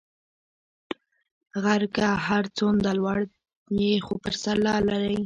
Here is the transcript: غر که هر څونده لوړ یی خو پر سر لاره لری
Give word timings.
غر 1.63 1.83
که 1.95 2.05
هر 2.27 2.43
څونده 2.57 2.91
لوړ 2.99 3.19
یی 3.79 3.93
خو 4.05 4.13
پر 4.23 4.33
سر 4.41 4.57
لاره 4.65 4.83
لری 4.89 5.17